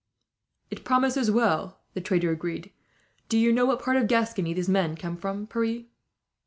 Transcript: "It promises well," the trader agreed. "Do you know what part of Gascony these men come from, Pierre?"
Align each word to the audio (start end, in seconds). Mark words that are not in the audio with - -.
"It 0.71 0.83
promises 0.83 1.29
well," 1.29 1.81
the 1.93 2.01
trader 2.01 2.31
agreed. 2.31 2.71
"Do 3.29 3.37
you 3.37 3.51
know 3.53 3.67
what 3.67 3.83
part 3.83 3.97
of 3.97 4.07
Gascony 4.07 4.51
these 4.51 4.67
men 4.67 4.95
come 4.95 5.15
from, 5.15 5.45
Pierre?" 5.45 5.83